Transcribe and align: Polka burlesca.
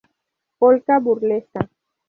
Polka 0.59 0.99
burlesca. 1.05 1.69